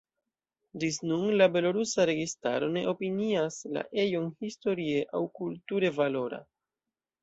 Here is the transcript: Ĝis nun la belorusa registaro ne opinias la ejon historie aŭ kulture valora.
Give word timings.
Ĝis 0.83 0.95
nun 1.11 1.27
la 1.41 1.47
belorusa 1.57 2.07
registaro 2.11 2.71
ne 2.79 2.85
opinias 2.95 3.61
la 3.77 3.87
ejon 4.09 4.35
historie 4.43 5.09
aŭ 5.23 5.27
kulture 5.41 5.97
valora. 6.05 6.47